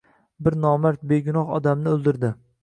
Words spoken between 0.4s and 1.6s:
Bir nomard, begunoh